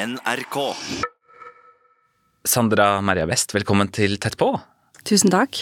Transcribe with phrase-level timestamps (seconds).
[0.00, 0.56] NRK.
[2.48, 4.54] Sandra Maria West, velkommen til Tett på.
[5.04, 5.58] Tusen takk.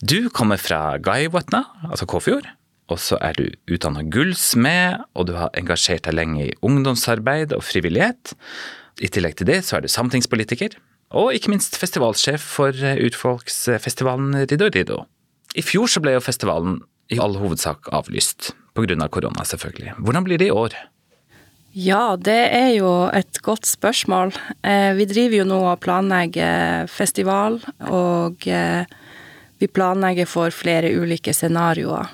[0.00, 1.60] Du kommer fra Gaivatna,
[1.90, 2.46] altså Kåfjord.
[2.88, 7.64] Og så er du utdanna gullsmed, og du har engasjert deg lenge i ungdomsarbeid og
[7.68, 8.32] frivillighet.
[9.04, 10.78] I tillegg til det så er du samtingspolitiker,
[11.12, 15.02] og ikke minst festivalsjef for urfolksfestivalen Riddo Riddo.
[15.52, 16.80] I fjor så ble jo festivalen
[17.12, 18.96] i all hovedsak avlyst, pga.
[18.96, 19.98] Av korona selvfølgelig.
[20.00, 20.80] Hvordan blir det i år?
[21.72, 24.34] Ja, det er jo et godt spørsmål.
[24.60, 28.84] Eh, vi driver jo nå og planlegger festival, og eh,
[29.56, 32.10] vi planlegger for flere ulike scenarioer.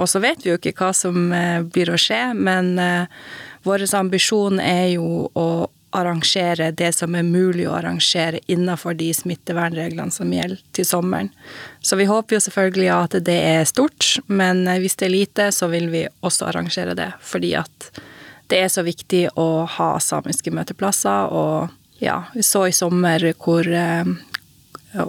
[0.00, 2.78] Og så vet vi jo ikke hva som eh, blir å skje, men
[3.68, 5.48] vår ambisjon er jo å
[5.94, 11.28] arrangere det som er mulig å arrangere innenfor de smittevernreglene som gjelder til sommeren.
[11.84, 15.68] Så vi håper jo selvfølgelig at det er stort, men hvis det er lite, så
[15.68, 17.12] vil vi også arrangere det.
[17.20, 17.92] Fordi at
[18.52, 23.68] det er så viktig å ha samiske møteplasser, og ja, vi så i sommer hvor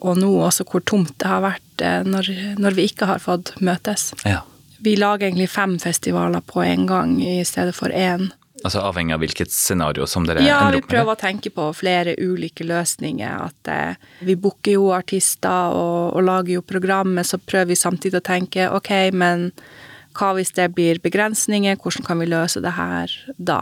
[0.02, 4.13] Og nå også hvor tomt det har vært når, når vi ikke har fått møtes.
[4.25, 4.39] Ja.
[4.81, 8.31] Vi lager egentlig fem festivaler på en gang i stedet for én.
[8.63, 10.89] Altså avhengig av hvilket scenario som dere Ja, ender vi opp med?
[10.95, 13.45] prøver å tenke på flere ulike løsninger.
[13.45, 18.23] At eh, vi booker jo artister og, og lager jo programmet, så prøver vi samtidig
[18.23, 19.52] å tenke ok, men
[20.16, 23.61] hva hvis det blir begrensninger, hvordan kan vi løse det her da?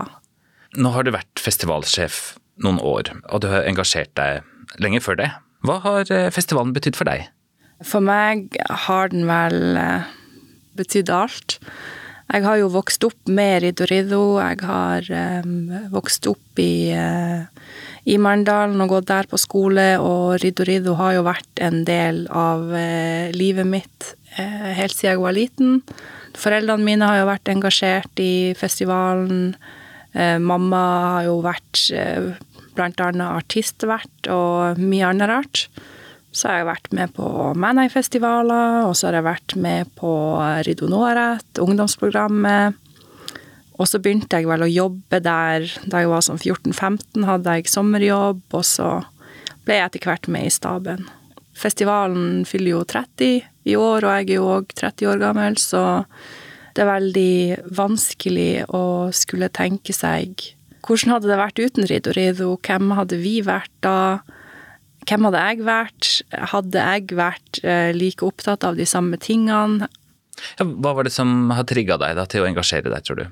[0.78, 4.46] Nå har du vært festivalsjef noen år, og du har engasjert deg
[4.82, 5.30] lenge før det.
[5.64, 7.28] Hva har eh, festivalen betydd for deg?
[7.84, 8.56] For meg
[8.88, 10.10] har den vel eh,
[10.78, 11.58] betydd alt.
[12.34, 14.40] Jeg har jo vokst opp med Ridorido.
[14.40, 15.10] Jeg har
[15.44, 17.44] um, vokst opp i, eh,
[18.04, 22.26] i Marendalen og gått der på skole, og Riddo Riddo har jo vært en del
[22.28, 25.80] av eh, livet mitt eh, helt siden jeg var liten.
[26.36, 29.54] Foreldrene mine har jo vært engasjert i festivalen.
[30.12, 30.84] Eh, mamma
[31.16, 31.88] har jo vært
[32.84, 35.66] annet artistvert og mye annet rart.
[36.34, 37.28] Så har jeg vært med på
[37.62, 40.12] Manei-festivaler, og så har jeg vært med på
[40.66, 42.83] Riddo Noret, ungdomsprogrammet.
[43.84, 47.72] Og så begynte jeg vel å jobbe der da jeg var sånn 14-15, hadde jeg
[47.72, 48.94] sommerjobb, og så
[49.68, 51.04] ble jeg etter hvert med i staben.
[51.60, 55.84] Festivalen fyller jo 30 i år, og jeg er jo òg 30 år gammel, så
[56.74, 57.36] det er veldig
[57.76, 63.38] vanskelig å skulle tenke seg hvordan hadde det vært uten Rido Rido, hvem hadde vi
[63.46, 64.24] vært da?
[65.08, 66.10] Hvem hadde jeg vært?
[66.52, 69.88] Hadde jeg vært eh, like opptatt av de samme tingene?
[70.60, 73.26] Ja, hva var det som har trigga deg da, til å engasjere deg, tror du?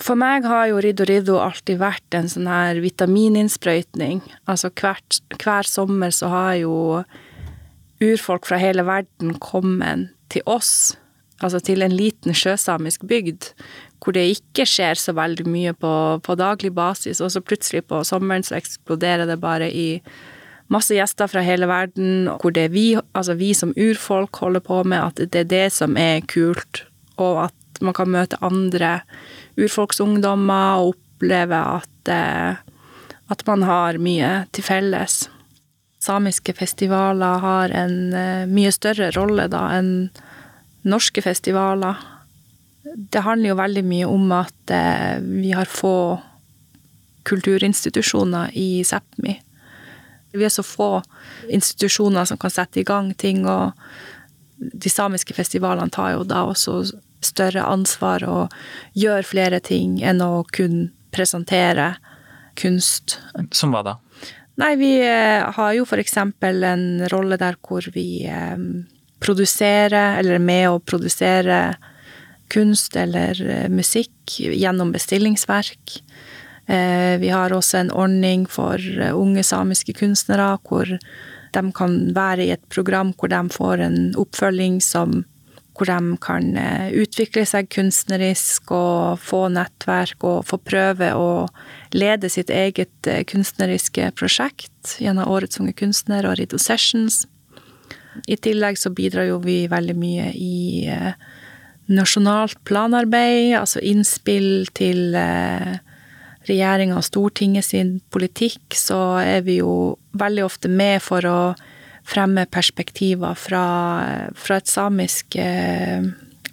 [0.00, 4.22] For meg har jo Riddo Riddo alltid vært en sånn her vitamininnsprøytning.
[4.48, 6.74] Altså hvert, hver sommer så har jo
[8.00, 10.96] urfolk fra hele verden kommet til oss,
[11.44, 13.50] altså til en liten sjøsamisk bygd,
[14.00, 15.92] hvor det ikke skjer så veldig mye på,
[16.24, 19.88] på daglig basis, og så plutselig på sommeren så eksploderer det bare i
[20.72, 24.80] masse gjester fra hele verden, hvor det er vi, altså vi som urfolk holder på
[24.86, 26.86] med, at det er det som er kult,
[27.20, 29.00] og at man kan møte andre
[29.60, 32.56] urfolksungdommer og oppleve at, eh,
[33.30, 35.28] at man har mye til felles.
[36.00, 40.10] Samiske festivaler har en eh, mye større rolle da enn
[40.88, 42.00] norske festivaler.
[42.82, 46.18] Det handler jo veldig mye om at eh, vi har få
[47.28, 49.36] kulturinstitusjoner i Sápmi.
[50.32, 51.02] Vi er så få
[51.50, 53.72] institusjoner som kan sette i gang ting, og
[54.56, 56.80] de samiske festivalene tar jo da også
[57.24, 58.54] større ansvar og
[58.98, 61.94] gjøre flere ting enn å kun presentere
[62.60, 63.18] kunst.
[63.54, 63.96] Som hva da?
[64.60, 68.58] Nei, vi eh, har jo for eksempel en rolle der hvor vi eh,
[69.22, 71.60] produserer, eller er med å produsere
[72.52, 76.00] kunst eller eh, musikk gjennom bestillingsverk.
[76.70, 78.78] Vi har også en ordning for
[79.10, 84.76] unge samiske kunstnere hvor de kan være i et program hvor de får en oppfølging
[84.84, 85.24] som
[85.80, 91.48] hvor de kan eh, utvikle seg kunstnerisk og få nettverk og få prøve å
[91.96, 97.24] lede sitt eget eh, kunstneriske prosjekt gjennom Årets unge kunstner og Rido Sessions.
[98.28, 101.16] I tillegg så bidrar jo vi veldig mye i eh,
[101.88, 105.16] nasjonalt planarbeid, altså innspill til
[106.46, 111.40] regjeringa og Stortinget sin politikk, så er vi jo veldig ofte med for å
[112.06, 113.64] fremme perspektiver fra,
[114.34, 116.04] fra et samisk eh,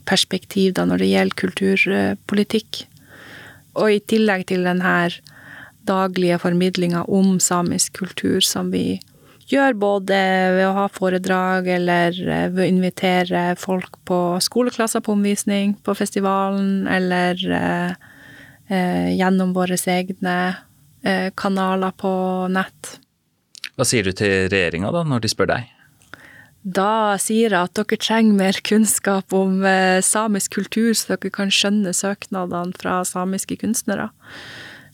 [0.07, 2.83] perspektiv da når det gjelder kulturpolitikk.
[3.77, 4.95] Og i tillegg til denne
[5.87, 8.99] daglige formidlinga om samisk kultur som vi
[9.47, 10.17] gjør både
[10.57, 15.95] ved å ha foredrag eller eh, ved å invitere folk på skoleklasser på omvisning på
[15.95, 17.93] festivalen, eller eh,
[18.67, 20.37] eh, gjennom våre egne
[21.03, 22.11] eh, kanaler på
[22.51, 22.97] nett.
[23.77, 25.73] Hva sier du til regjeringa da, når de spør deg?
[26.65, 31.53] Da sier jeg at dere trenger mer kunnskap om eh, samisk kultur, så dere kan
[31.53, 34.09] skjønne søknadene fra samiske kunstnere.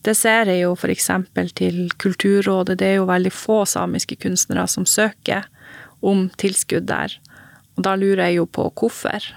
[0.04, 1.08] Det ser jeg jo f.eks.
[1.56, 2.76] til Kulturrådet.
[2.82, 5.48] Det er jo veldig få samiske kunstnere som søker
[6.04, 7.16] om tilskudd der.
[7.78, 9.32] Og da lurer jeg jo på hvorfor.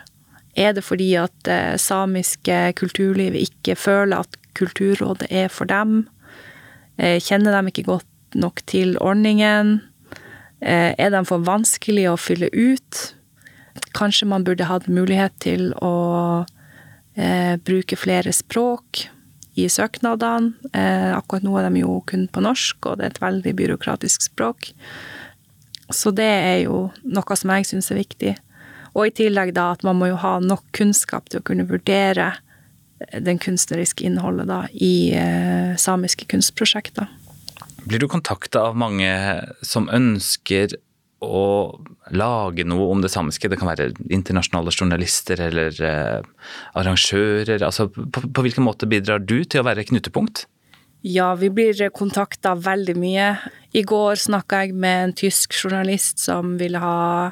[0.58, 6.08] Er det fordi at det samiske kulturlivet ikke føler at Kulturrådet er for dem?
[6.98, 9.80] Eh, kjenner de ikke godt nok til ordningen?
[10.60, 13.02] Eh, er de for vanskelig å fylle ut?
[13.96, 16.44] Kanskje man burde hatt mulighet til å
[17.16, 19.06] eh, bruke flere språk
[19.56, 20.54] i søknadene.
[20.72, 24.28] Eh, akkurat nå er de jo kun på norsk, og det er et veldig byråkratisk
[24.28, 24.72] språk.
[25.92, 28.34] Så det er jo noe som jeg syns er viktig.
[28.96, 32.32] Og i tillegg da at man må jo ha nok kunnskap til å kunne vurdere
[33.20, 37.10] den kunstneriske innholdet da i eh, samiske kunstprosjekter.
[37.86, 39.10] Blir du kontakta av mange
[39.62, 40.74] som ønsker
[41.22, 41.44] å
[42.10, 43.48] lage noe om det samiske?
[43.48, 46.26] Det kan være internasjonale journalister eller eh,
[46.78, 47.62] arrangører.
[47.62, 50.48] Altså, på, på hvilken måte bidrar du til å være knutepunkt?
[51.06, 53.28] Ja, vi blir kontakta veldig mye.
[53.76, 57.30] I går snakka jeg med en tysk journalist som ville ha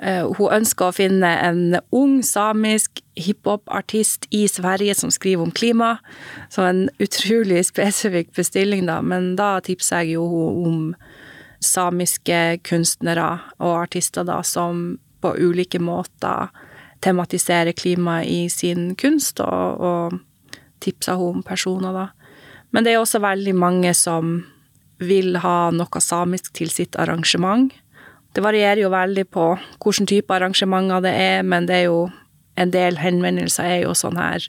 [0.00, 5.98] Hun ønsker å finne en ung samisk hiphop-artist i Sverige som skriver om klima.
[6.48, 9.00] Så en utrolig spesifikk bestilling, da.
[9.04, 10.24] Men da tipser jeg jo
[10.64, 10.78] om
[11.60, 16.48] samiske kunstnere og artister da, som på ulike måter
[17.04, 22.08] tematiserer klima i sin kunst, og, og tipser hun om personer, da.
[22.70, 24.40] Men det er også veldig mange som
[25.00, 27.72] vil ha noe samisk til sitt arrangement.
[28.34, 29.46] Det varierer jo veldig på
[29.82, 32.04] hvilken type arrangementer det er, men det er jo
[32.60, 34.44] en del henvendelser er jo sånn her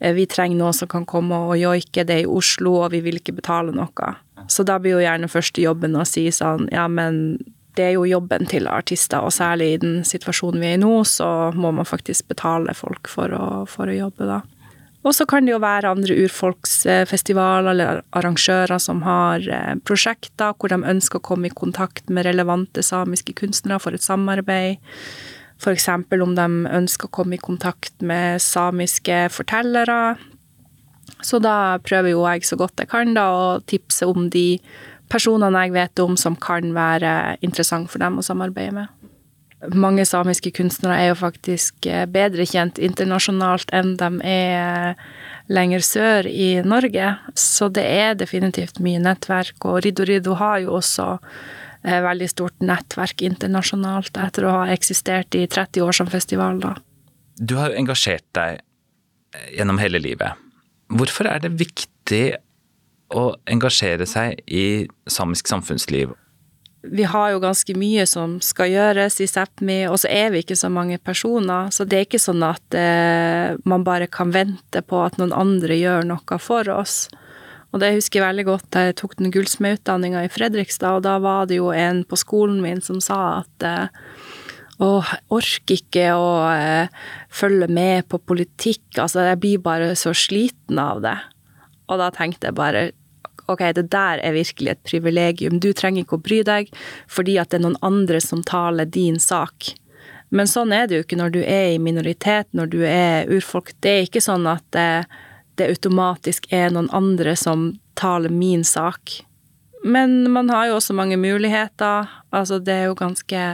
[0.00, 3.02] eh, Vi trenger noen som kan komme og joike, det er i Oslo, og vi
[3.04, 4.12] vil ikke betale noe.
[4.50, 7.38] Så da blir jo gjerne første jobben å si sånn Ja, men
[7.78, 10.92] det er jo jobben til artister, og særlig i den situasjonen vi er i nå,
[11.08, 11.26] så
[11.56, 14.42] må man faktisk betale folk for å, for å jobbe, da.
[15.02, 20.70] Og så kan det jo være andre urfolksfestivaler eller arrangører som har eh, prosjekter hvor
[20.70, 24.78] de ønsker å komme i kontakt med relevante samiske kunstnere for et samarbeid.
[25.62, 25.88] F.eks.
[25.90, 26.46] om de
[26.78, 30.16] ønsker å komme i kontakt med samiske fortellere.
[31.22, 34.60] Så da prøver jo jeg så godt jeg kan da å tipse om de
[35.12, 39.01] personene jeg vet om som kan være interessant for dem å samarbeide med.
[39.70, 44.96] Mange samiske kunstnere er jo faktisk eh, bedre kjent internasjonalt enn de er
[45.52, 50.78] lenger sør i Norge, så det er definitivt mye nettverk, og Riddo Riddo har jo
[50.80, 51.12] også
[51.84, 56.76] Eh, veldig stort nettverk internasjonalt etter å ha eksistert i 30 år som festival, da.
[57.34, 58.60] Du har engasjert deg
[59.34, 60.38] eh, gjennom hele livet.
[60.92, 62.36] Hvorfor er det viktig
[63.12, 66.14] å engasjere seg i samisk samfunnsliv?
[66.82, 70.58] Vi har jo ganske mye som skal gjøres i Sápmi, og så er vi ikke
[70.58, 71.70] så mange personer.
[71.70, 75.78] Så det er ikke sånn at eh, man bare kan vente på at noen andre
[75.78, 77.06] gjør noe for oss.
[77.72, 81.16] Og det husker jeg veldig godt da jeg tok den gullsmedutdanninga i Fredrikstad, og da
[81.22, 84.02] var det jo en på skolen min som sa at eh,
[84.82, 86.90] jeg orker ikke å eh,
[87.32, 91.16] følge med på politikk, altså jeg blir bare så sliten av det.
[91.86, 92.90] Og da tenkte jeg bare
[93.50, 96.72] ok, det der er virkelig et privilegium, du trenger ikke å bry deg
[97.10, 99.74] fordi at det er noen andre som taler din sak.
[100.32, 103.74] Men sånn er det jo ikke når du er i minoritet, når du er urfolk.
[103.84, 105.04] Det er ikke sånn at det,
[105.60, 109.18] det automatisk er noen andre som taler min sak.
[109.84, 112.08] Men man har jo også mange muligheter.
[112.32, 113.44] Altså, det er jo ganske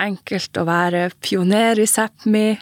[0.00, 2.58] enkelt å være pioner i Sápmi.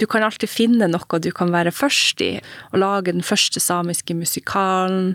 [0.00, 2.40] Du kan alltid finne noe du kan være først i.
[2.72, 5.14] og lage den første samiske musikalen,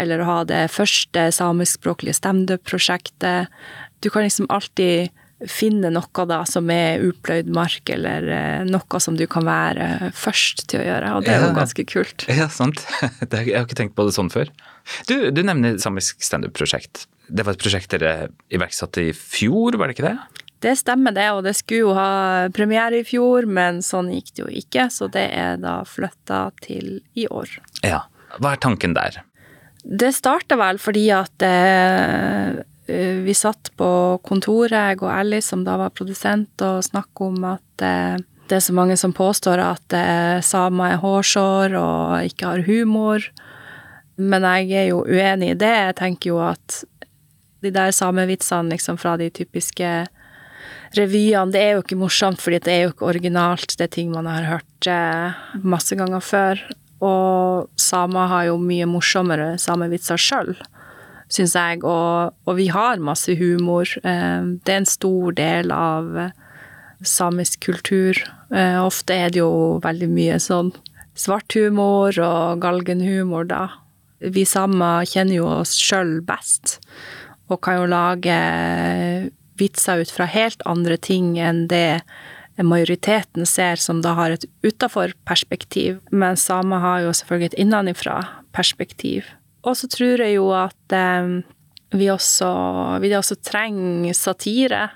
[0.00, 3.50] eller å ha det første samiskspråklige standup-prosjektet.
[4.00, 5.10] Du kan liksom alltid
[5.48, 10.66] finne noe da som er upløyd mark, eller eh, noe som du kan være først
[10.68, 12.26] til å gjøre, og det er jo ganske kult.
[12.28, 12.82] Ja, sant.
[13.24, 14.52] Jeg har ikke tenkt på det sånn før.
[15.08, 17.06] Du, du nevner samisk standup-prosjekt.
[17.30, 20.44] Det var et prosjekt dere iverksatte i fjor, var det ikke det?
[20.60, 24.42] Det stemmer det, og det skulle jo ha premiere i fjor, men sånn gikk det
[24.42, 27.56] jo ikke, så det er da flytta til i år.
[27.80, 28.04] Ja.
[28.36, 29.22] Hva er tanken der?
[29.84, 32.60] Det starta vel fordi at eh,
[32.90, 37.44] Eh, vi satt på kontoret, jeg og Alice, som da var produsent, og snakka om
[37.52, 38.16] at eh,
[38.50, 43.26] det er så mange som påstår at eh, samer er hårsår og ikke har humor.
[44.18, 45.70] Men jeg er jo uenig i det.
[45.70, 46.80] Jeg tenker jo at
[47.62, 49.92] de der samevitsene liksom fra de typiske
[50.98, 53.76] revyene, det er jo ikke morsomt, fordi det er jo ikke originalt.
[53.78, 54.90] Det er ting man har hørt
[55.62, 56.64] masse ganger før.
[57.00, 60.54] Og samer har jo mye morsommere samevitser sjøl,
[61.32, 61.80] syns jeg.
[61.84, 63.88] Og, og, vi har masse humor.
[64.04, 66.12] Eh, det er en stor del av
[67.06, 68.20] samisk kultur.
[68.52, 70.72] Eh, ofte er det jo veldig mye sånn
[71.18, 73.64] svart humor og galgenhumor, da.
[74.20, 76.78] Vi samer kjenner jo oss sjøl best,
[77.48, 78.36] og kan jo lage
[79.60, 82.02] vitser ut fra helt andre ting enn det
[82.66, 86.00] majoriteten ser, som da har et utafor-perspektiv.
[86.10, 89.28] Men samer har jo selvfølgelig et innenfra-perspektiv.
[89.64, 91.40] Og så tror jeg jo at eh,
[91.96, 92.50] vi, også,
[93.02, 94.88] vi også trenger satire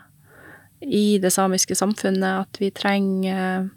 [0.84, 2.46] i det samiske samfunnet.
[2.46, 3.68] At vi trenger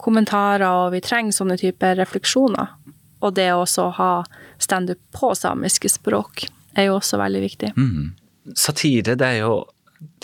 [0.00, 2.76] kommentarer, og vi trenger sånne typer refleksjoner.
[3.20, 4.12] Og det å også ha
[4.60, 6.46] standup på samiske språk
[6.78, 7.72] er jo også veldig viktig.
[7.76, 8.12] Mm.
[8.56, 9.54] Satire, det er jo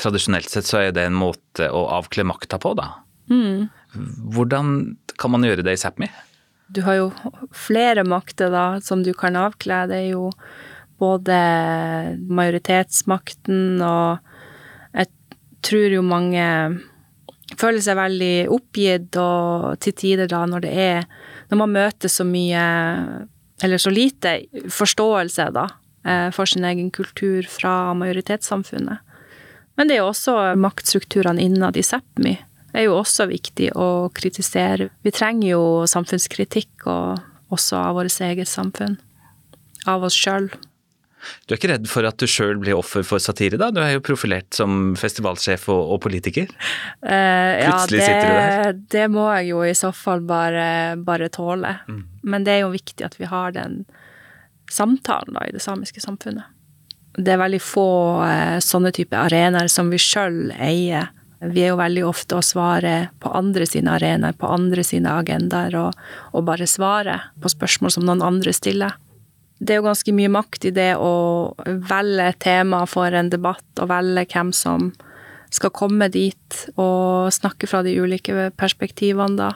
[0.01, 2.93] Tradisjonelt sett så er det en måte å avkle makta på, da.
[3.31, 3.67] Mm.
[4.33, 6.09] Hvordan kan man gjøre det i Sápmi?
[6.73, 7.11] Du har jo
[7.55, 9.85] flere makter da, som du kan avkle.
[9.91, 10.31] Det er jo
[11.01, 11.37] både
[12.27, 14.33] majoritetsmakten og
[14.97, 15.11] Jeg
[15.67, 16.45] tror jo mange
[17.59, 21.05] føler seg veldig oppgitt og til tider da når det er
[21.51, 22.63] Når man møter så mye,
[23.63, 24.33] eller så lite,
[24.73, 25.69] forståelse da,
[26.03, 29.06] eh, for sin egen kultur fra majoritetssamfunnet.
[29.77, 32.37] Men det er jo også maktstrukturene innad i Sápmi
[32.77, 34.91] er jo også viktig å kritisere.
[35.05, 38.99] Vi trenger jo samfunnskritikk og også av vårt eget samfunn.
[39.89, 40.51] Av oss sjøl.
[41.47, 43.73] Du er ikke redd for at du sjøl blir offer for satire, da?
[43.75, 46.51] Du er jo profilert som festivalsjef og, og politiker.
[47.03, 48.77] Eh, Plutselig det, sitter du der.
[48.95, 50.67] Det må jeg jo i så fall bare,
[51.03, 51.79] bare tåle.
[51.89, 52.03] Mm.
[52.23, 53.81] Men det er jo viktig at vi har den
[54.71, 56.47] samtalen da, i det samiske samfunnet.
[57.17, 57.89] Det er veldig få
[58.27, 61.09] eh, sånne type arenaer som vi sjøl eier.
[61.41, 65.75] Vi er jo veldig ofte å svare på andre sine arenaer, på andre sine agendaer,
[65.81, 65.97] og,
[66.33, 68.97] og bare svare på spørsmål som noen andre stiller
[69.59, 71.13] det er jo ganske mye makt i det å
[71.65, 74.91] velge tema for en debatt, og velge hvem som
[75.55, 79.55] skal komme dit og snakke fra de ulike perspektivene, da.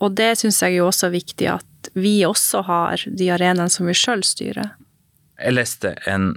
[0.00, 3.88] Og det syns jeg jo også er viktig at vi også har de arenaene som
[3.90, 4.72] vi sjøl styrer.
[5.40, 6.32] Jeg leste en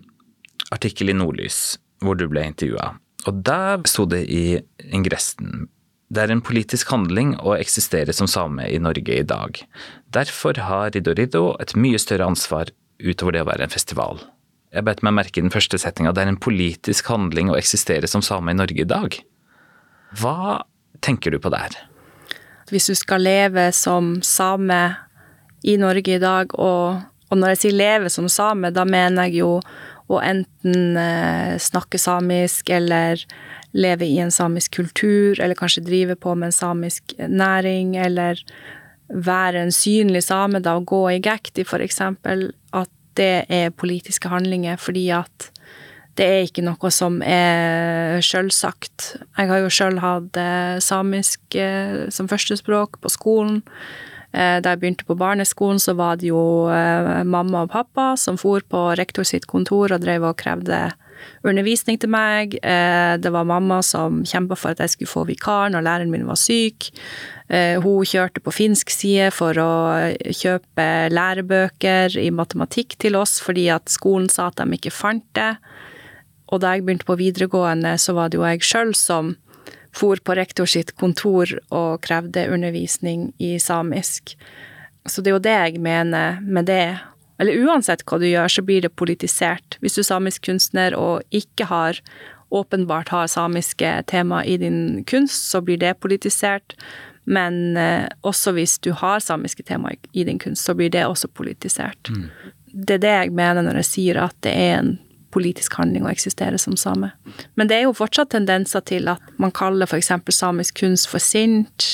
[0.74, 2.96] artikkel i Nordlys hvor du ble intervjua,
[3.30, 4.60] og der sto det i
[4.92, 5.70] ingressen
[6.13, 9.58] det er en politisk handling å eksistere som same i Norge i dag.
[10.13, 12.70] Derfor har Riddo Riddo et mye større ansvar
[13.01, 14.22] utover det å være en festival.
[14.74, 16.13] Jeg bet meg merke i den første setninga.
[16.13, 19.18] Det er en politisk handling å eksistere som same i Norge i dag.
[20.22, 20.62] Hva
[21.01, 21.77] tenker du på der?
[22.70, 24.82] Hvis du skal leve som same
[25.65, 29.44] i Norge i dag, og, og når jeg sier leve som same, da mener jeg
[29.44, 29.51] jo
[30.12, 33.24] å enten eh, snakke samisk eller
[33.74, 38.41] leve i en samisk kultur, eller kanskje drive på med en samisk næring, eller
[39.13, 44.29] være en synlig same, da, og gå i gekti, for eksempel, at det er politiske
[44.29, 45.50] handlinger, fordi at
[46.17, 49.15] det er ikke noe som er sjølsagt.
[49.38, 53.63] Jeg har jo sjøl hatt eh, samisk eh, som førstespråk på skolen.
[54.33, 56.41] Eh, da jeg begynte på barneskolen, så var det jo
[57.23, 60.89] mamma og pappa som for på rektor sitt kontor og drev og krevde
[61.43, 62.55] undervisning til meg.
[62.63, 66.27] Eh, det var mamma som kjempa for at jeg skulle få vikar når læreren min
[66.27, 66.89] var syk.
[67.49, 69.71] Eh, hun kjørte på finsk side for å
[70.23, 75.53] kjøpe lærebøker i matematikk til oss, fordi at skolen sa at de ikke fant det.
[76.53, 79.35] Og da jeg begynte på videregående, så var det jo jeg sjøl som
[79.93, 84.35] for på rektor sitt kontor og krevde undervisning i samisk.
[85.05, 86.97] Så det er jo det jeg mener med det,
[87.41, 89.77] eller uansett hva du gjør, så blir det politisert.
[89.81, 92.00] Hvis du er samisk kunstner og ikke har
[92.53, 96.75] åpenbart har samiske tema i din kunst, så blir det politisert.
[97.23, 101.27] Men eh, også hvis du har samiske tema i din kunst, så blir det også
[101.27, 102.09] politisert.
[102.09, 102.29] Mm.
[102.73, 104.93] Det er det jeg mener når jeg sier at det er en
[105.33, 107.11] politisk handling å eksistere som same.
[107.57, 110.11] Men det er jo fortsatt tendenser til at man kaller f.eks.
[110.29, 111.89] samisk kunst for sint.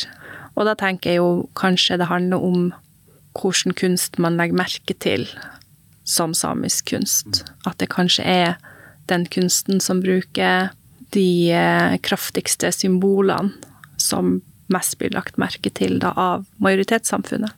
[0.56, 2.70] Og da tenker jeg jo kanskje det handler om
[3.40, 5.28] hvilken kunst man legger merke til
[6.10, 7.44] som samisk kunst.
[7.70, 8.58] At det kanskje er
[9.10, 10.74] den kunsten som bruker
[11.16, 13.54] de eh, kraftigste symbolene
[14.00, 17.56] som mest blir lagt merke til da, av majoritetssamfunnet.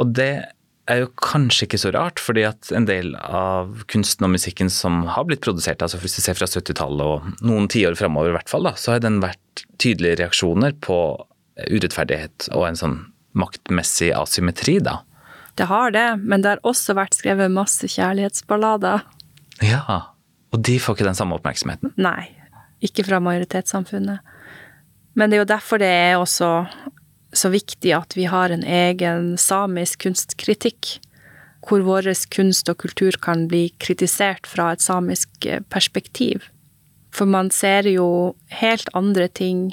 [0.00, 0.46] Og det
[0.90, 5.04] er jo kanskje ikke så rart, fordi at en del av kunsten og musikken som
[5.08, 8.52] har blitt produsert, altså hvis du ser fra 70-tallet og noen tiår framover i hvert
[8.52, 10.98] fall, da, så har den vært tydelige reaksjoner på
[11.70, 12.98] urettferdighet og en sånn
[13.38, 15.00] maktmessig asymmetri, da.
[15.58, 19.04] Det har det, men det har også vært skrevet masse kjærlighetsballader.
[19.62, 20.00] Ja,
[20.54, 21.94] og de får ikke den samme oppmerksomheten?
[21.98, 22.28] Nei,
[22.84, 24.34] ikke fra majoritetssamfunnet.
[25.14, 26.50] Men det er jo derfor det er også
[27.36, 30.98] så viktig at vi har en egen samisk kunstkritikk,
[31.64, 36.44] hvor vår kunst og kultur kan bli kritisert fra et samisk eh, perspektiv.
[37.14, 39.70] For man ser jo helt andre ting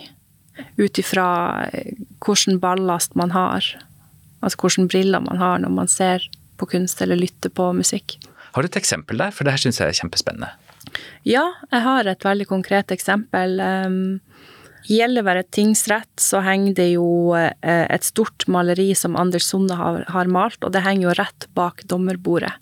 [0.78, 3.66] ut ifra eh, hvilken ballast man har.
[4.42, 6.28] Altså hvilke briller man har når man ser
[6.62, 8.20] på kunst eller lytter på musikk.
[8.52, 9.32] Har du et eksempel der?
[9.32, 10.52] For det her syns jeg er kjempespennende.
[11.28, 13.60] Ja, jeg har et veldig konkret eksempel.
[13.62, 14.20] Um,
[14.90, 20.32] Gjellivare tingsrett så henger det jo eh, et stort maleri som Anders Sunde har, har,
[20.32, 22.54] malt, og det henger jo rett bak dommerbordet.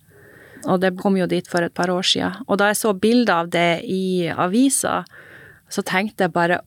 [0.67, 2.41] Og det kom jo dit for et par år siden.
[2.47, 5.05] Og da jeg så bilder av det i avisa,
[5.71, 6.59] så tenkte jeg bare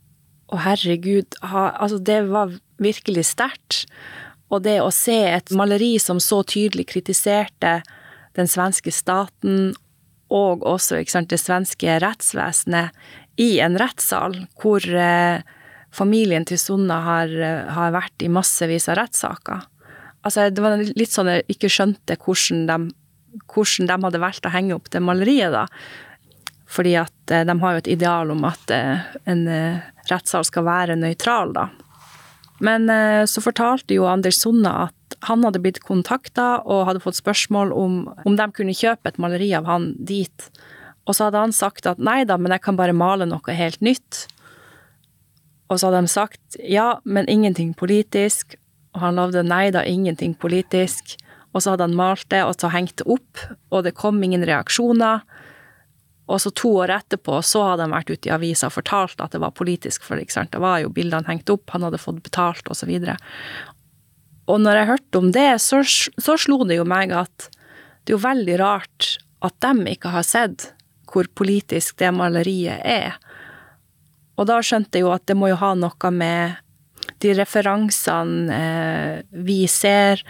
[0.52, 3.84] å herregud, ha, altså det var virkelig sterkt.
[4.52, 7.80] Og det å se et maleri som så tydelig kritiserte
[8.36, 9.72] den svenske staten
[10.32, 12.96] og også sant, det svenske rettsvesenet
[13.42, 15.42] i en rettssal hvor eh,
[15.94, 19.66] familien til Sunna har, eh, har, vært i massevis av rettssaker.
[20.22, 22.78] Altså, det var litt sånn jeg ikke skjønte hvordan de,
[23.50, 25.66] hvordan de hadde valgt å henge opp det maleriet, da.
[26.72, 29.46] Fordi at eh, de har jo et ideal om at en
[30.10, 31.70] rettssal skal være nøytral, da.
[32.62, 32.86] Men
[33.26, 37.96] så fortalte jo Anders Sunna at han hadde blitt kontakta og hadde fått spørsmål om,
[38.22, 40.46] om de kunne kjøpe et maleri av han dit.
[41.06, 43.82] Og så hadde han sagt at nei da, men jeg kan bare male noe helt
[43.82, 44.26] nytt.
[45.72, 48.56] Og så hadde de sagt ja, men ingenting politisk.
[48.92, 51.16] Og han lovde nei da, ingenting politisk.
[51.52, 53.40] Og så hadde han malt det, og så hengt det opp,
[53.72, 55.24] og det kom ingen reaksjoner.
[56.30, 59.34] Og så to år etterpå så hadde han vært ute i avisa og fortalt at
[59.34, 62.92] det var politisk, for det var jo bildene hengt opp, han hadde fått betalt, osv.
[64.48, 67.50] Og når jeg hørte om det, så, så slo det jo meg at
[68.02, 70.70] det er jo veldig rart at de ikke har sett
[71.12, 73.18] hvor politisk det maleriet er.
[74.40, 76.58] Og da skjønte jeg jo at det må jo ha noe med
[77.22, 79.16] de referansene eh,
[79.46, 80.22] vi ser,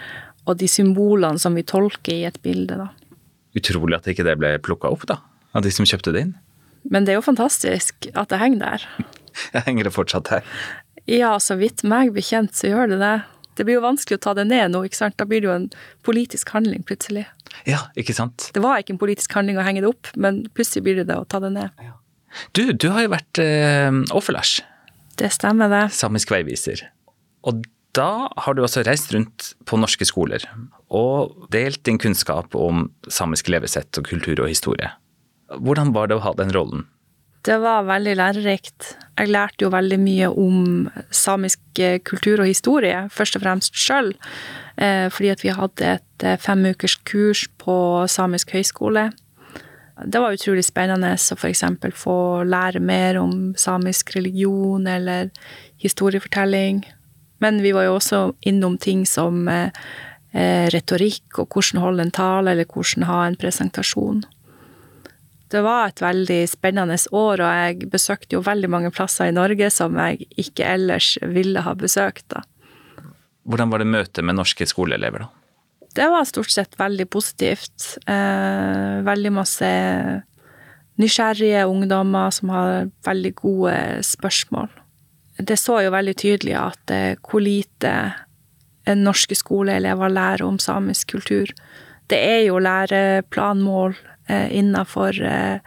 [0.43, 2.89] og de symbolene som vi tolker i et bilde, da.
[3.55, 5.19] Utrolig at ikke det ble plukka opp, da,
[5.53, 6.33] av de som kjøpte det inn.
[6.83, 8.87] Men det er jo fantastisk at det henger der.
[9.55, 10.49] Jeg henger det fortsatt her?
[11.09, 13.15] Ja, så vidt meg bekjent så gjør det det.
[13.57, 15.17] Det blir jo vanskelig å ta det ned nå, ikke sant.
[15.19, 15.67] Da blir det jo en
[16.05, 17.25] politisk handling plutselig.
[17.69, 18.49] Ja, ikke sant.
[18.55, 21.19] Det var ikke en politisk handling å henge det opp, men plutselig blir det det
[21.19, 21.83] å ta det ned.
[21.83, 21.97] Ja.
[22.57, 24.57] Du, du har jo vært eh, offerlars.
[25.21, 25.83] Det stemmer, det.
[25.93, 26.81] Samisk veiviser.
[27.45, 27.61] Og
[27.93, 30.41] da har du altså reist rundt på norske skoler
[30.93, 34.89] og delt din kunnskap om samisk levesett og kultur og historie.
[35.61, 36.87] Hvordan var det å ha den rollen?
[37.43, 38.93] Det var veldig lærerikt.
[39.19, 44.13] Jeg lærte jo veldig mye om samisk eh, kultur og historie, først og fremst sjøl.
[44.79, 47.75] Eh, fordi at vi hadde et eh, femukers kurs på
[48.07, 49.09] Samisk høyskole.
[50.07, 51.65] Det var utrolig spennende å f.eks.
[51.99, 55.29] få lære mer om samisk religion eller
[55.83, 56.81] historiefortelling.
[57.43, 59.45] Men vi var jo også innom ting som
[60.33, 64.23] retorikk og hvordan holde en tale eller hvordan ha en presentasjon
[65.53, 69.69] det var et veldig spennende år, og jeg besøkte jo veldig mange plasser i Norge
[69.73, 72.25] som jeg ikke ellers ville ha besøkt.
[72.33, 72.43] da.
[73.43, 75.31] Hvordan var det møtet med norske skoleelever, da?
[75.93, 77.99] Det var stort sett veldig positivt.
[78.09, 79.67] Eh, veldig masse
[80.97, 84.71] nysgjerrige ungdommer som har veldig gode spørsmål.
[85.37, 87.93] Det så jo veldig tydelig at eh, hvor lite
[88.97, 91.53] norske skoleelever lærer om samisk kultur.
[92.09, 93.95] Det er jo læreplanmål
[94.29, 95.59] innafor eh,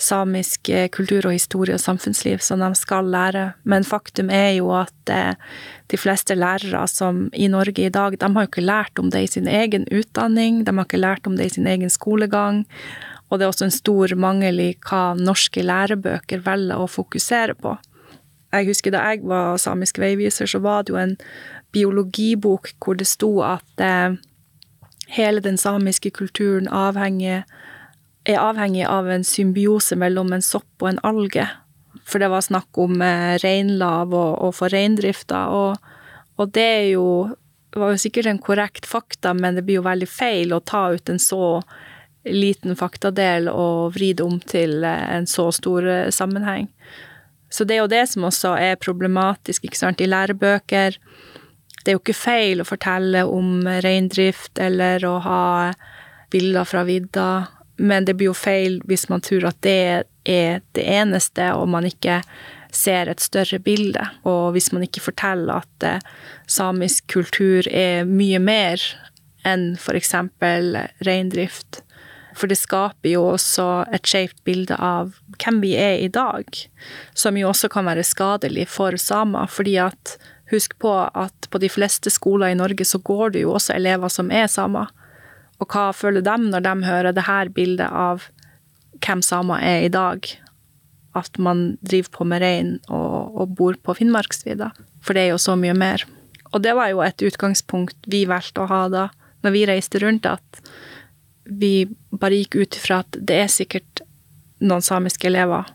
[0.00, 3.50] samisk eh, kultur og historie og samfunnsliv som de skal lære.
[3.68, 5.12] Men faktum er jo at
[5.90, 9.24] de fleste lærere som i Norge i dag, de har jo ikke lært om det
[9.24, 12.64] i sin egen utdanning, de har ikke lært om det i sin egen skolegang.
[13.28, 17.76] Og det er også en stor mangel i hva norske lærebøker velger å fokusere på.
[18.50, 21.14] Jeg husker da jeg var samisk veiviser, så var det jo en
[21.70, 23.84] biologibok hvor det sto at
[25.10, 27.44] hele den samiske kulturen avhenger
[28.28, 31.46] er avhengig av en symbiose mellom en sopp og en alge.
[32.06, 35.92] For det var snakk om eh, reinlav og, og for reindrifta, og,
[36.36, 37.06] og, det er jo
[37.70, 41.12] var jo sikkert en korrekt fakta, men det blir jo veldig feil å ta ut
[41.12, 41.60] en så
[42.26, 46.68] liten faktadel og vri det om til eh, en så stor eh, sammenheng.
[47.50, 50.98] Så det er jo det som også er problematisk ikke sant, i lærebøker.
[51.80, 55.40] Det er jo ikke feil å fortelle om reindrift eller å ha
[56.30, 57.30] bilder fra vidda
[57.80, 61.88] men det blir jo feil hvis man tror at det er det eneste, og man
[61.88, 62.20] ikke
[62.72, 64.02] ser et større bilde.
[64.28, 66.02] Og hvis man ikke forteller at eh,
[66.46, 68.82] samisk kultur er mye mer
[69.48, 70.14] enn f.eks.
[71.06, 71.80] reindrift.
[72.36, 76.46] For det skaper jo også et skjevt bilde av hvem vi er i dag,
[77.16, 79.50] som jo også kan være skadelig for samer.
[79.50, 80.14] Fordi at
[80.52, 84.12] husk på at på de fleste skoler i Norge så går det jo også elever
[84.12, 84.92] som er samer.
[85.60, 88.28] Og hva føler de når de hører det her bildet av
[89.00, 90.24] hvem samer er i dag?
[91.16, 94.70] At man driver på med rein og, og bor på Finnmarksvidda.
[95.04, 96.04] For det er jo så mye mer.
[96.50, 99.08] Og det var jo et utgangspunkt vi valgte å ha da,
[99.44, 100.62] når vi reiste rundt, at
[101.44, 104.02] vi bare gikk ut ifra at det er sikkert
[104.60, 105.70] noen samiske elever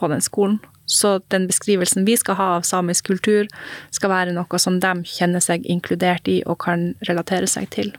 [0.00, 0.58] på den skolen.
[0.90, 3.46] Så den beskrivelsen vi skal ha av samisk kultur,
[3.94, 7.92] skal være noe som de kjenner seg inkludert i og kan relatere seg til.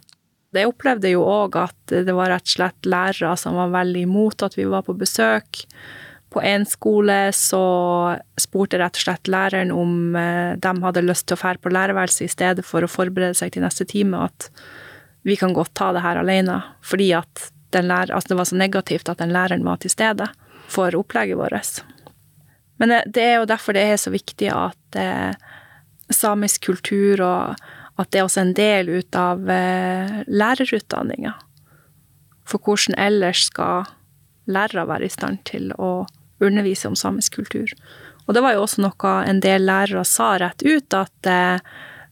[0.52, 4.44] Jeg opplevde jo òg at det var rett og slett lærere som var veldig imot
[4.44, 5.64] at vi var på besøk.
[6.32, 7.64] På en skole så
[8.40, 12.28] spurte rett og slett læreren om eh, de hadde lyst til å fære på lærerværelset
[12.28, 14.50] i stedet for å forberede seg til neste time, at
[15.28, 16.62] vi kan godt ta det her alene.
[16.84, 20.28] Fordi at lærer, altså det var så negativt at den læreren var til stede
[20.72, 21.84] for opplegget vårt.
[22.80, 25.32] Men eh, det er jo derfor det er så viktig at eh,
[26.12, 27.70] samisk kultur og
[28.02, 31.36] at det er også en del ut av eh, lærerutdanninga.
[32.50, 33.86] For hvordan ellers skal
[34.52, 36.08] lærere være i stand til å
[36.42, 37.72] undervise om samisk kultur?
[38.26, 41.62] Og det var jo også noe en del lærere sa rett ut, at eh,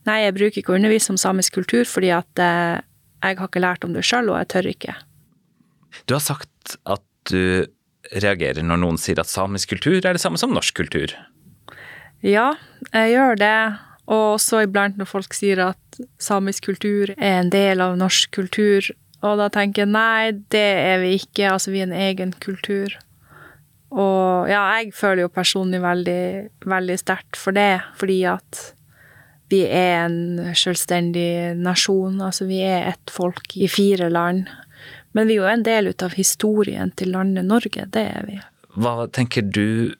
[0.09, 2.79] nei, jeg bruker ikke å undervise om samisk kultur fordi at eh,
[3.19, 4.95] jeg har ikke lært om det sjøl, og jeg tør ikke.
[6.07, 7.67] Du har sagt at du
[8.15, 11.13] reagerer når noen sier at samisk kultur er det samme som norsk kultur.
[12.25, 12.53] Ja,
[12.93, 13.57] jeg gjør det.
[14.09, 18.89] Og også iblant når folk sier at samisk kultur er en del av norsk kultur.
[19.21, 21.51] Og da tenker jeg nei, det er vi ikke.
[21.51, 22.95] Altså, vi er en egen kultur.
[23.89, 26.23] Og ja, jeg føler jo personlig veldig,
[26.69, 28.61] veldig sterkt for det, fordi at
[29.49, 32.19] vi er en selvstendig nasjon.
[32.21, 34.49] Altså, vi er ett folk i fire land.
[35.17, 38.37] Men vi er jo en del av historien til landet Norge, det er vi.
[38.77, 39.95] Hva tenker du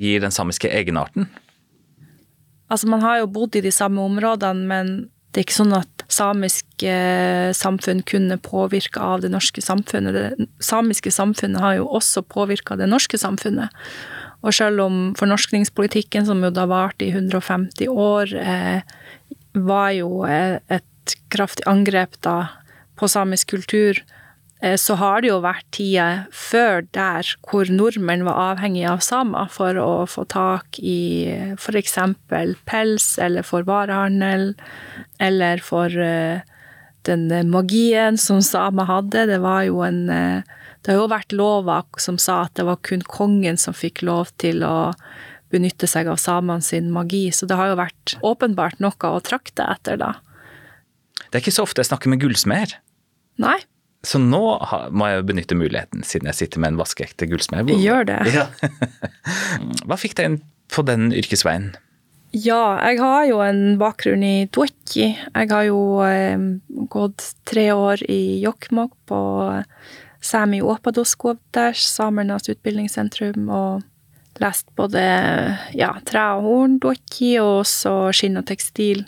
[0.00, 1.28] gir den samiske egenarten?
[2.72, 4.94] Altså, man har jo bodd i de samme områdene, men
[5.34, 6.94] det er ikke sånn at samiske
[7.58, 10.14] samfunn kunne påvirka av det norske samfunnet.
[10.14, 13.74] Det samiske samfunnet har jo også påvirka det norske samfunnet.
[14.44, 18.82] Og selv om fornorskningspolitikken, som jo da varte i 150 år, eh,
[19.54, 22.50] var jo et kraftig angrep da
[22.96, 24.13] på samisk kultur, Eh,
[24.80, 29.76] så har det jo vært tider før der hvor nordmenn var avhengige av samer for
[29.76, 31.98] å få tak i f.eks.
[32.64, 34.54] pels, eller for varehandel,
[35.20, 36.40] eller for eh,
[37.04, 39.26] den magien som samer hadde.
[39.34, 42.76] Det var jo en eh, Det har jo vært lover som sa at det var
[42.84, 44.92] kun kongen som fikk lov til å
[45.48, 49.64] benytte seg av samene sin magi, så det har jo vært åpenbart noe å trakte
[49.64, 50.16] etter, da.
[51.30, 52.76] Det er ikke så ofte jeg snakker med gullsmeder.
[53.40, 53.56] Nei.
[54.04, 54.42] Så nå
[54.92, 57.72] må jeg benytte muligheten, siden jeg sitter med en vaskeekte gullsmed.
[57.80, 58.20] Gjør det.
[58.34, 58.48] Ja.
[59.88, 60.38] Hva fikk deg inn
[60.72, 61.72] på den yrkesveien?
[62.34, 65.12] Ja, jeg har jo en bakgrunn i Duoki.
[65.14, 66.34] Jeg har jo eh,
[66.90, 69.20] gått tre år i Jokkmokk på
[70.24, 75.04] Sami Åpadoskvoters, samernes utbildningssentrum, og lest både
[75.78, 79.04] ja, tre og horn, Duoki, og også skinn og tekstil.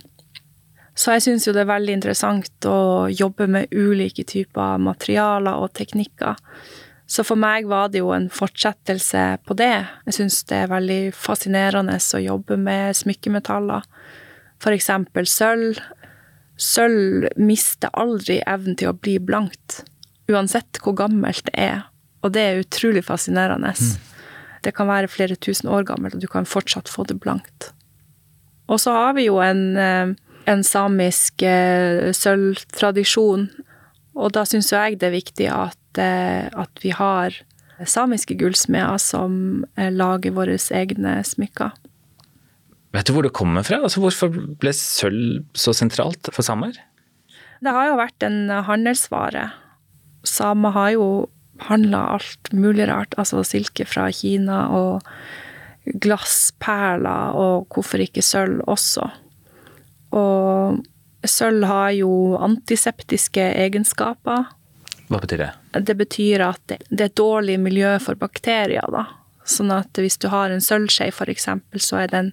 [0.96, 5.74] Så jeg syns jo det er veldig interessant å jobbe med ulike typer materialer og
[5.76, 6.40] teknikker.
[7.06, 9.74] Så for meg var det jo en fortsettelse på det.
[10.08, 13.84] Jeg syns det er veldig fascinerende å jobbe med smykkemetaller.
[14.62, 15.78] For eksempel sølv.
[16.56, 19.82] Sølv mister aldri evnen til å bli blankt,
[20.32, 21.82] uansett hvor gammelt det er.
[22.24, 23.74] Og det er utrolig fascinerende.
[23.76, 24.14] Mm.
[24.64, 27.74] Det kan være flere tusen år gammelt, og du kan fortsatt få det blankt.
[28.72, 33.48] Og så har vi jo en eh, en samisk eh, sølvtradisjon.
[34.16, 37.34] Og da syns jeg det er viktig at, eh, at vi har
[37.84, 41.74] samiske gullsmeder som eh, lager våre egne smykker.
[42.96, 43.82] Vet du hvor det kommer fra?
[43.84, 46.78] Altså, hvorfor ble sølv så sentralt for samer?
[47.60, 49.50] Det har jo vært en handelsvare.
[50.26, 51.08] Samer har jo
[51.66, 53.16] handla alt mulig rart.
[53.20, 55.04] Altså silke fra Kina og
[56.02, 59.10] glassperler, og hvorfor ikke sølv også.
[60.16, 60.82] Og
[61.26, 64.46] sølv har jo antiseptiske egenskaper.
[65.06, 65.50] Hva betyr det?
[65.86, 69.06] Det betyr at det er et dårlig miljø for bakterier, da.
[69.46, 72.32] Sånn at hvis du har en sølvskje, eksempel, så er den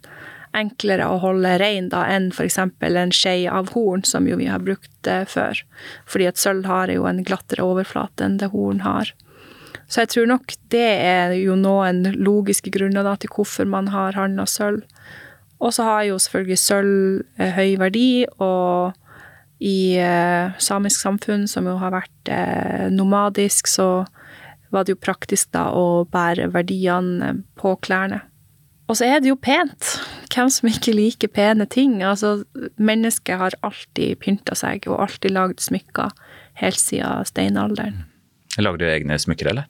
[0.57, 2.59] enklere å holde rein da enn f.eks.
[2.61, 5.61] en skje av horn, som jo vi har brukt eh, før.
[6.09, 9.13] Fordi at sølv har jo en glattere overflate enn det horn har.
[9.89, 14.17] Så jeg tror nok det er jo noen logiske grunner da, til hvorfor man har
[14.17, 14.85] handla sølv.
[15.63, 18.93] Og så har jo selvfølgelig sølv eh, høy verdi, og
[19.63, 24.03] i eh, samisk samfunn, som jo har vært eh, nomadisk, så
[24.73, 28.23] var det jo praktisk da å bære verdiene på klærne.
[28.91, 29.93] Og så er det jo pent.
[30.33, 32.01] hvem som ikke liker pene ting?
[32.03, 32.43] Altså,
[32.75, 36.11] mennesket har alltid pynta seg og alltid lagd smykker
[36.59, 38.03] helt siden steinalderen.
[38.59, 39.69] Lager du egne smykker, eller?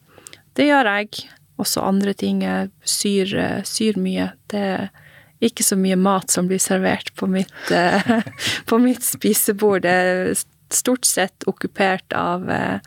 [0.57, 1.27] Det gjør jeg.
[1.61, 2.41] Også andre ting.
[2.41, 4.31] Jeg syr, syr mye.
[4.49, 4.89] Det er
[5.43, 8.23] ikke så mye mat som blir servert på mitt, eh,
[8.69, 9.83] på mitt spisebord.
[9.85, 10.33] Det er
[10.73, 12.79] stort sett okkupert av eh,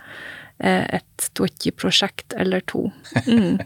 [0.59, 2.89] et Twitchy-prosjekt eller to.
[3.27, 3.61] Mm.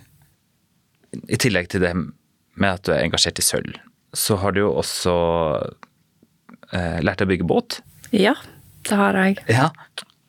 [1.35, 3.79] I tillegg til det med at du er engasjert i sølv,
[4.14, 5.14] så har du jo også
[6.74, 7.81] eh, lært deg å bygge båt.
[8.14, 8.35] Ja,
[8.88, 9.38] det har jeg.
[9.50, 9.70] Ja,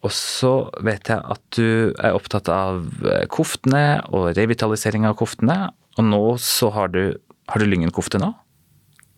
[0.02, 5.72] og så vet jeg at du er opptatt av eh, koftene og revitalisering av koftene.
[6.00, 7.20] Og nå så har du
[7.52, 8.30] Har du Lyngen-kofte nå?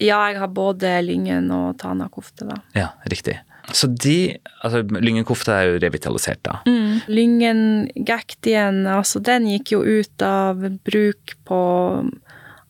[0.03, 2.59] Ja, jeg har både Lyngen og Tana-kofte, da.
[2.75, 3.39] Ja, riktig.
[3.71, 6.59] Så de Altså, Lyngen-kofte er jo revitalisert, da.
[6.67, 7.01] Mm.
[7.11, 11.59] Lyngen-gaktien, altså den gikk jo ut av bruk på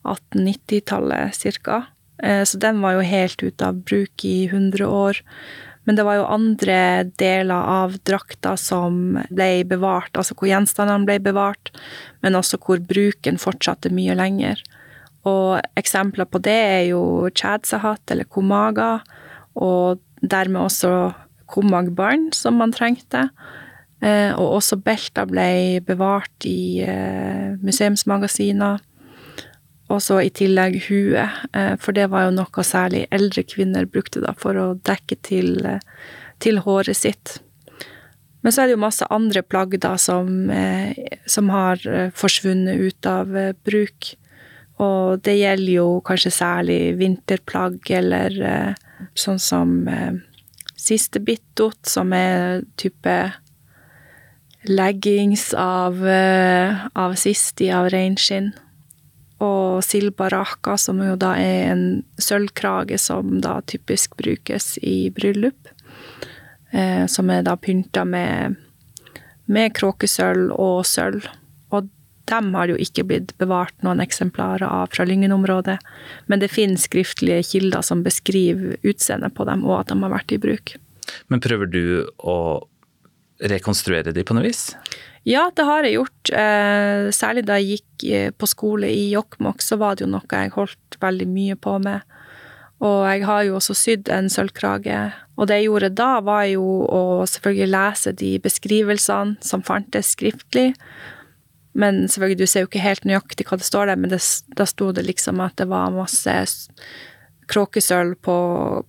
[0.02, 1.84] 1890-tallet cirka.
[2.22, 5.22] Eh, så den var jo helt ute av bruk i 100 år.
[5.84, 6.78] Men det var jo andre
[7.20, 11.70] deler av drakta som ble bevart, altså hvor gjenstandene ble bevart,
[12.24, 14.62] men også hvor bruken fortsatte mye lenger.
[15.24, 18.98] Og eksempler på det er jo chadsahat eller komaga,
[19.54, 21.12] og dermed også
[21.50, 23.28] komagbarn som man trengte.
[24.04, 28.82] Eh, og også belter ble bevart i eh, museumsmagasiner.
[29.92, 34.24] Og så i tillegg huet, eh, for det var jo noe særlig eldre kvinner brukte
[34.24, 35.56] da for å dekke til,
[36.44, 37.38] til håret sitt.
[38.44, 40.50] Men så er det jo masse andre plagg da som,
[41.24, 41.80] som har
[42.12, 43.30] forsvunnet ut av
[43.64, 44.10] bruk.
[44.82, 48.74] Og det gjelder jo kanskje særlig vinterplagg, eller
[49.14, 49.76] sånn som
[50.74, 53.14] siste bittot, som er type
[54.66, 58.50] leggings av, av sisti av reinskinn
[59.44, 61.86] og silbaraka, som jo da er en
[62.20, 65.70] sølvkrage som da typisk brukes i bryllup.
[66.74, 68.56] Eh, som er da pynta med,
[69.46, 71.26] med kråkesølv og sølv.
[72.30, 75.76] Dem har jo ikke blitt bevart noen eksemplarer av fra Lyngen-området,
[76.30, 80.32] men det finnes skriftlige kilder som beskriver utseendet på dem, og at de har vært
[80.32, 80.76] i bruk.
[81.28, 81.84] Men prøver du
[82.24, 82.38] å
[83.44, 84.70] rekonstruere de på noe vis?
[85.24, 86.32] Ja, det har jeg gjort.
[86.36, 90.28] Eh, særlig da jeg gikk eh, på skole i Jokkmokk, så var det jo noe
[90.28, 92.04] jeg holdt veldig mye på med.
[92.84, 94.98] Og jeg har jo også sydd en sølvkrage.
[95.38, 100.74] Og det jeg gjorde da, var jo å selvfølgelig lese de beskrivelsene som fantes skriftlig.
[101.74, 104.20] Men selvfølgelig, du ser jo ikke helt nøyaktig hva det står der, men det,
[104.54, 106.34] da sto det liksom at det var masse
[107.50, 108.38] kråkesølv på,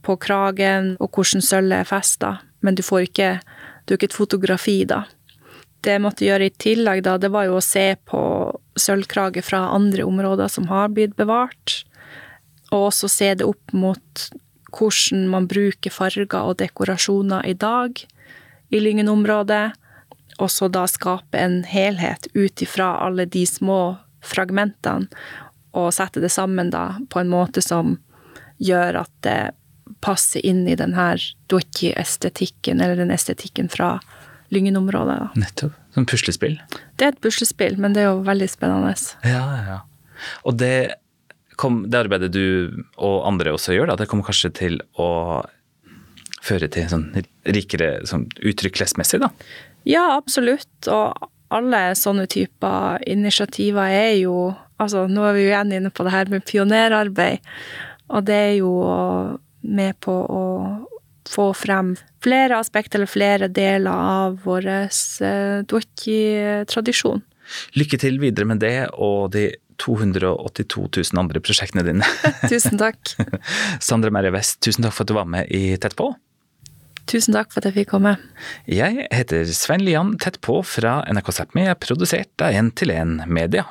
[0.06, 2.38] på kragen, og hvordan sølvet er festa.
[2.62, 3.38] Men du får ikke
[3.86, 5.04] Du har ikke et fotografi, da
[5.86, 8.22] det jeg måtte gjøre i tillegg, da, det var jo å se på
[8.80, 11.84] sølvkrage fra andre områder som har blitt bevart,
[12.72, 14.28] og også se det opp mot
[14.76, 18.02] hvordan man bruker farger og dekorasjoner i dag
[18.74, 19.78] i Lyngen-området,
[20.38, 25.08] og så da skape en helhet ut ifra alle de små fragmentene,
[25.76, 27.98] og sette det sammen da på en måte som
[28.64, 29.40] gjør at det
[30.06, 31.22] passer inn i den her
[31.52, 33.98] doki-estetikken, eller den estetikken fra
[34.54, 35.34] Lyngen-området.
[35.36, 35.74] Nettopp.
[35.96, 36.58] Som puslespill?
[37.00, 38.94] Det er et puslespill, men det er jo veldig spennende.
[39.24, 39.78] Ja, ja.
[40.48, 40.96] Og det,
[41.60, 45.10] kom, det arbeidet du og andre også gjør, da, det kommer kanskje til å
[46.46, 47.08] føre til sånn
[47.56, 49.32] rikere sånn uttrykk klesmessig, da?
[49.86, 50.90] Ja, absolutt.
[50.92, 56.04] Og alle sånne typer initiativer er jo Altså, nå er vi jo igjen inne på
[56.04, 57.46] det her med pionerarbeid,
[58.12, 58.74] og det er jo
[59.64, 60.42] med på å
[61.32, 67.24] få frem flere aspekter eller flere deler av vår eh, doki-tradisjon.
[67.80, 69.48] Lykke til videre med det og de
[69.82, 72.12] 282 000 andre prosjektene dine.
[72.52, 73.16] tusen takk.
[73.88, 76.12] Sandra Merje West, tusen takk for at du var med i Tett på.
[77.06, 78.16] Tusen takk for at jeg fikk komme.
[78.70, 83.28] Jeg heter Svein Lian Tett på fra NRK Sápmi, er produsert av 1 til 1
[83.30, 83.68] Media.